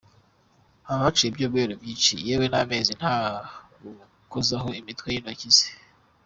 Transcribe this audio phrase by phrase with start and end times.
[0.87, 3.13] Haba haciye ibyumweru byinshi, yewe n’amezi, nta
[3.71, 5.67] kugukozaho imitwe y’intoki ze?